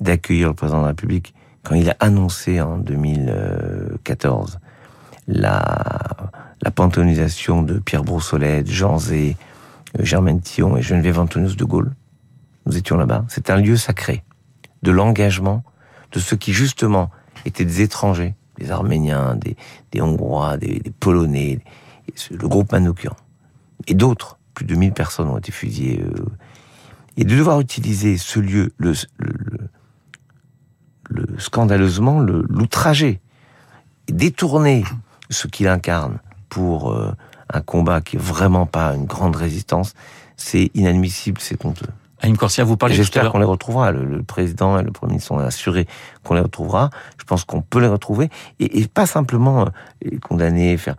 d'accueillir 0.00 0.48
le 0.48 0.54
président 0.54 0.78
de 0.78 0.82
la 0.82 0.88
République 0.88 1.34
quand 1.62 1.74
il 1.74 1.90
a 1.90 1.96
annoncé 2.00 2.60
en 2.60 2.78
2014 2.78 4.58
la, 5.28 6.30
la 6.62 6.70
panthéonisation 6.70 7.62
de 7.62 7.78
Pierre 7.78 8.02
Broussolet, 8.02 8.64
Jean 8.66 8.98
Zé, 8.98 9.36
euh, 9.98 10.04
Germaine 10.04 10.40
Tillon 10.40 10.76
et 10.76 10.82
Geneviève 10.82 11.18
Antonius 11.18 11.56
de 11.56 11.64
Gaulle. 11.64 11.92
Nous 12.66 12.76
étions 12.76 12.96
là-bas. 12.96 13.24
C'est 13.28 13.50
un 13.50 13.56
lieu 13.56 13.76
sacré 13.76 14.24
de 14.82 14.90
l'engagement 14.90 15.62
de 16.12 16.18
ceux 16.18 16.36
qui 16.36 16.52
justement 16.52 17.10
étaient 17.44 17.64
des 17.64 17.82
étrangers, 17.82 18.34
des 18.58 18.70
Arméniens, 18.70 19.36
des, 19.36 19.56
des 19.92 20.00
Hongrois, 20.00 20.56
des, 20.56 20.80
des 20.80 20.90
Polonais, 20.90 21.60
le 22.30 22.48
groupe 22.48 22.72
Manoukian 22.72 23.14
et 23.86 23.94
d'autres. 23.94 24.38
Plus 24.54 24.64
de 24.64 24.74
1000 24.74 24.92
personnes 24.92 25.28
ont 25.28 25.38
été 25.38 25.52
fusillées. 25.52 26.04
Et 27.16 27.24
de 27.24 27.36
devoir 27.36 27.60
utiliser 27.60 28.18
ce 28.18 28.40
lieu, 28.40 28.72
le, 28.78 28.92
le 29.18 29.68
scandaleusement 31.40 32.20
l'outrager, 32.20 33.20
détourner 34.08 34.84
ce 35.30 35.46
qu'il 35.46 35.68
incarne 35.68 36.18
pour 36.48 36.92
euh, 36.92 37.12
un 37.52 37.60
combat 37.60 38.00
qui 38.00 38.16
est 38.16 38.20
vraiment 38.20 38.66
pas 38.66 38.94
une 38.94 39.06
grande 39.06 39.36
résistance, 39.36 39.94
c'est 40.36 40.70
inadmissible, 40.74 41.40
c'est 41.40 41.64
honteux. 41.64 41.86
Aïm 42.22 42.36
Corsia, 42.36 42.64
vous 42.64 42.76
parlez 42.76 42.94
J'espère 42.94 43.30
qu'on 43.30 43.38
les 43.38 43.46
retrouvera. 43.46 43.92
Le, 43.92 44.04
le, 44.04 44.22
président 44.22 44.78
et 44.78 44.82
le 44.82 44.90
premier 44.90 45.12
ministre 45.12 45.28
sont 45.28 45.38
assurés 45.38 45.86
qu'on 46.22 46.34
les 46.34 46.40
retrouvera. 46.40 46.90
Je 47.18 47.24
pense 47.24 47.44
qu'on 47.44 47.62
peut 47.62 47.80
les 47.80 47.88
retrouver 47.88 48.28
et, 48.58 48.80
et 48.80 48.86
pas 48.86 49.06
simplement 49.06 49.62
euh, 50.04 50.18
condamner, 50.22 50.76
faire. 50.76 50.96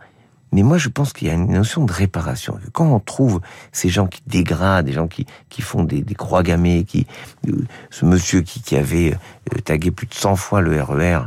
Mais 0.52 0.62
moi, 0.62 0.76
je 0.76 0.88
pense 0.88 1.12
qu'il 1.14 1.28
y 1.28 1.30
a 1.30 1.34
une 1.34 1.50
notion 1.50 1.84
de 1.84 1.92
réparation. 1.92 2.58
Quand 2.72 2.86
on 2.86 3.00
trouve 3.00 3.40
ces 3.72 3.88
gens 3.88 4.06
qui 4.06 4.20
dégradent, 4.26 4.84
des 4.84 4.92
gens 4.92 5.08
qui, 5.08 5.26
qui 5.48 5.62
font 5.62 5.82
des, 5.82 6.04
croix 6.14 6.42
gammées, 6.42 6.84
qui, 6.84 7.06
euh, 7.48 7.64
ce 7.90 8.04
monsieur 8.04 8.42
qui, 8.42 8.60
qui 8.60 8.76
avait 8.76 9.14
euh, 9.14 9.58
tagué 9.64 9.90
plus 9.90 10.06
de 10.06 10.14
100 10.14 10.36
fois 10.36 10.60
le 10.60 10.80
RER, 10.82 11.20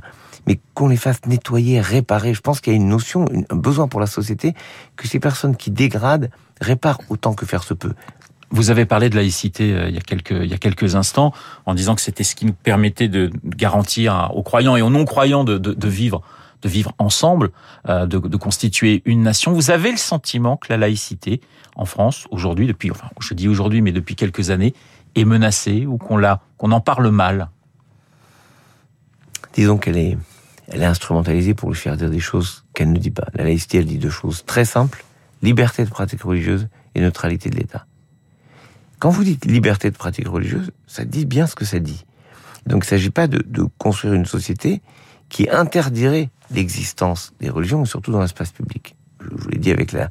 mais 0.46 0.60
qu'on 0.76 0.88
les 0.88 0.98
fasse 0.98 1.26
nettoyer, 1.26 1.82
réparer. 1.82 2.36
Je 2.36 2.42
pense 2.42 2.62
qu'il 2.62 2.74
y 2.74 2.76
a 2.76 2.78
une 2.78 2.88
notion, 2.88 3.26
un 3.50 3.56
besoin 3.56 3.88
pour 3.88 4.00
la 4.00 4.06
société 4.06 4.54
que 4.96 5.08
ces 5.08 5.20
personnes 5.20 5.56
qui 5.56 5.72
dégradent 5.72 6.30
réparent 6.62 7.02
autant 7.10 7.34
que 7.34 7.48
faire 7.48 7.64
se 7.64 7.74
peut. 7.74 7.94
Vous 8.52 8.70
avez 8.70 8.86
parlé 8.86 9.10
de 9.10 9.16
laïcité 9.16 9.74
euh, 9.74 9.90
il 9.90 9.96
y 9.96 9.98
a 9.98 10.02
quelques 10.02 10.30
il 10.30 10.46
y 10.46 10.54
a 10.54 10.60
quelques 10.60 10.96
instants 10.96 11.34
en 11.66 11.74
disant 11.74 11.96
que 11.96 12.02
c'était 12.02 12.24
ce 12.24 12.36
qui 12.36 12.46
nous 12.46 12.54
permettait 12.54 13.08
de 13.08 13.32
garantir 13.44 14.30
aux 14.36 14.44
croyants 14.44 14.76
et 14.76 14.84
aux 14.84 14.92
non-croyants 14.92 15.44
de, 15.44 15.58
de 15.58 15.88
vivre 15.90 16.22
de 16.66 16.70
vivre 16.70 16.94
ensemble, 16.98 17.52
euh, 17.88 18.08
de, 18.08 18.18
constituer 18.38 19.04
une 19.06 19.22
nation. 19.22 19.54
Vous 19.54 19.70
avez 19.70 19.92
le 19.92 19.98
sentiment 19.98 20.58
que 20.58 20.68
la 20.70 20.78
laïcité 20.78 21.40
en 21.76 21.86
France 21.86 22.26
aujourd'hui, 22.32 22.66
depuis, 22.66 22.90
enfin, 22.90 23.08
je 23.20 23.36
dis 23.36 23.48
aujourd'hui, 23.48 23.82
mais 23.82 23.92
depuis 23.92 24.16
quelques 24.16 24.50
années, 24.50 24.74
est 25.14 25.26
menacée 25.26 25.86
ou 25.86 25.98
qu'on 25.98 26.18
la, 26.18 26.42
qu'on 26.58 26.72
en 26.72 26.82
parle 26.82 27.10
mal? 27.10 27.50
Disons 29.54 29.78
qu'elle 29.78 29.98
est, 29.98 30.18
elle 30.68 30.82
est 30.82 30.86
instrumentalisée 30.86 31.54
pour 31.54 31.70
lui 31.70 31.78
faire 31.78 31.98
dire 31.98 32.10
des 32.10 32.20
choses 32.20 32.66
qu'elle 32.74 32.92
ne 32.92 32.98
dit 32.98 33.12
pas. 33.12 33.28
La 33.36 33.44
laïcité, 33.44 33.78
elle 33.78 33.86
dit 33.86 34.00
deux 34.00 34.10
choses 34.10 34.44
très 34.46 34.66
simples 34.66 35.06
liberté 35.44 35.86
de 35.86 35.90
pratique 35.92 36.24
religieuse 36.24 36.68
et 36.96 37.02
neutralité 37.02 37.52
de 37.52 37.58
l'État. 37.58 37.86
Quand 38.98 39.12
vous 39.12 39.24
dites 39.24 39.46
liberté 39.46 39.92
de 39.92 39.96
pratique 39.96 40.28
religieuse, 40.28 40.72
ça 40.88 41.06
dit 41.06 41.26
bien 41.26 41.46
ce 41.46 41.54
que 41.54 41.66
ça 41.66 41.78
dit. 41.78 42.06
Donc 42.66 42.84
il 42.84 42.88
ne 42.88 42.90
s'agit 42.90 43.12
pas 43.12 43.28
de 43.28 43.70
construire 43.78 44.16
une 44.16 44.26
société 44.26 44.82
qui 45.30 45.48
interdirait 45.50 46.30
l'existence 46.52 47.34
des 47.40 47.50
religions, 47.50 47.80
mais 47.80 47.86
surtout 47.86 48.12
dans 48.12 48.22
l'espace 48.22 48.52
public. 48.52 48.96
Je 49.22 49.36
vous 49.36 49.50
l'ai 49.50 49.58
dit 49.58 49.72
avec 49.72 49.92
la, 49.92 50.10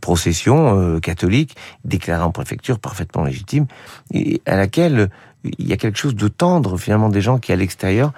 procession 0.00 0.76
euh, 0.76 0.98
catholique 0.98 1.56
déclarée 1.84 2.24
en 2.24 2.32
préfecture 2.32 2.80
parfaitement 2.80 3.22
légitime, 3.22 3.66
et 4.12 4.42
à 4.44 4.56
laquelle 4.56 5.10
il 5.44 5.68
y 5.68 5.72
a 5.72 5.76
quelque 5.76 5.98
chose 5.98 6.16
de 6.16 6.26
tendre 6.26 6.76
finalement 6.76 7.08
des 7.08 7.20
gens 7.20 7.38
qui 7.38 7.52
à 7.52 7.56
l'extérieur 7.56 8.12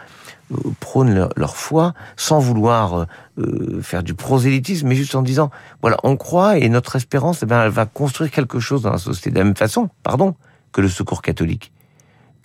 euh, 0.53 0.57
prônent 0.81 1.29
leur, 1.37 1.57
foi 1.57 1.93
sans 2.17 2.39
vouloir 2.39 3.07
euh, 3.39 3.83
faire 3.83 4.03
du 4.03 4.15
prosélytisme, 4.15 4.89
mais 4.89 4.95
juste 4.95 5.15
en 5.15 5.21
disant 5.21 5.51
voilà 5.83 5.99
on 6.05 6.17
croit 6.17 6.57
et 6.57 6.71
notre 6.71 6.97
espérance, 6.97 7.43
eh 7.43 7.47
bien, 7.47 7.65
elle 7.65 7.71
va 7.71 7.85
construire 7.85 8.31
quelque 8.31 8.61
chose 8.61 8.83
dans 8.83 8.93
la 8.93 8.99
société 8.99 9.31
de 9.31 9.39
la 9.39 9.45
même 9.45 9.57
façon, 9.57 9.91
pardon, 10.03 10.35
que 10.73 10.81
le 10.81 10.89
Secours 10.89 11.21
catholique. 11.21 11.73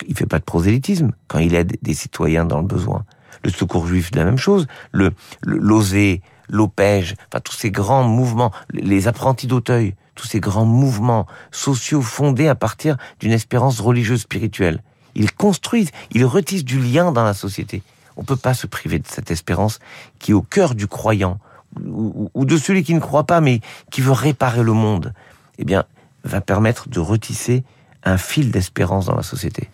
Il 0.06 0.16
fait 0.16 0.26
pas 0.26 0.38
de 0.38 0.44
prosélytisme 0.44 1.12
quand 1.28 1.38
il 1.38 1.54
aide 1.54 1.78
des 1.80 1.94
citoyens 1.94 2.44
dans 2.44 2.60
le 2.60 2.66
besoin 2.66 3.04
le 3.42 3.50
secours 3.50 3.86
juif 3.86 4.10
de 4.10 4.18
la 4.18 4.24
même 4.24 4.38
chose, 4.38 4.66
le 4.92 5.12
l'osé, 5.42 6.22
l'opège, 6.48 7.14
enfin 7.28 7.40
tous 7.40 7.54
ces 7.54 7.70
grands 7.70 8.04
mouvements, 8.04 8.52
les 8.72 9.08
apprentis 9.08 9.46
d'Auteuil, 9.46 9.94
tous 10.14 10.26
ces 10.26 10.40
grands 10.40 10.64
mouvements 10.64 11.26
sociaux 11.50 12.02
fondés 12.02 12.48
à 12.48 12.54
partir 12.54 12.96
d'une 13.20 13.32
espérance 13.32 13.80
religieuse 13.80 14.22
spirituelle. 14.22 14.82
Ils 15.14 15.32
construisent, 15.32 15.90
ils 16.10 16.24
retissent 16.24 16.64
du 16.64 16.80
lien 16.80 17.12
dans 17.12 17.24
la 17.24 17.34
société. 17.34 17.82
On 18.16 18.22
ne 18.22 18.26
peut 18.26 18.36
pas 18.36 18.54
se 18.54 18.66
priver 18.66 18.98
de 18.98 19.06
cette 19.08 19.30
espérance 19.30 19.78
qui 20.18 20.32
est 20.32 20.34
au 20.34 20.42
cœur 20.42 20.74
du 20.74 20.86
croyant, 20.86 21.38
ou, 21.84 22.30
ou 22.34 22.44
de 22.44 22.56
celui 22.56 22.84
qui 22.84 22.94
ne 22.94 23.00
croit 23.00 23.24
pas, 23.24 23.40
mais 23.40 23.60
qui 23.90 24.00
veut 24.00 24.12
réparer 24.12 24.62
le 24.62 24.72
monde. 24.72 25.12
Eh 25.58 25.64
bien, 25.64 25.84
va 26.24 26.40
permettre 26.40 26.88
de 26.88 27.00
retisser 27.00 27.64
un 28.04 28.18
fil 28.18 28.50
d'espérance 28.50 29.06
dans 29.06 29.16
la 29.16 29.22
société. 29.22 29.68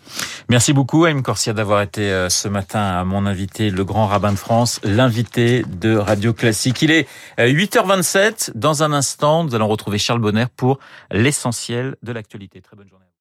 Merci 0.51 0.73
beaucoup, 0.73 1.05
Aïm 1.05 1.23
Corsia, 1.23 1.53
d'avoir 1.53 1.81
été 1.81 2.11
euh, 2.11 2.29
ce 2.29 2.49
matin 2.49 2.81
à 2.81 3.05
mon 3.05 3.25
invité, 3.25 3.71
le 3.71 3.85
grand 3.85 4.09
rabbin 4.09 4.33
de 4.33 4.37
France, 4.37 4.81
l'invité 4.83 5.63
de 5.69 5.95
Radio 5.95 6.33
Classique. 6.33 6.83
Il 6.83 6.91
est 6.91 7.07
8h27. 7.39 8.17
Euh, 8.19 8.53
dans 8.57 8.83
un 8.83 8.93
instant, 8.93 9.45
nous 9.45 9.55
allons 9.55 9.69
retrouver 9.69 9.99
Charles 9.99 10.19
Bonner 10.19 10.47
pour 10.57 10.81
l'essentiel 11.13 11.95
de 12.03 12.11
l'actualité. 12.11 12.61
Très 12.61 12.75
bonne 12.77 12.89
journée. 12.89 13.00